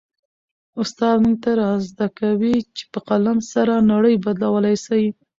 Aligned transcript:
استاد 0.81 1.15
موږ 1.23 1.35
ته 1.43 1.51
را 1.59 1.69
زده 1.89 2.07
کوي 2.19 2.55
چي 2.75 2.83
په 2.93 2.99
قلم 3.09 3.37
سره 3.51 3.73
نړۍ 3.91 4.15
بدلولای 4.25 4.75
سي. 4.85 5.03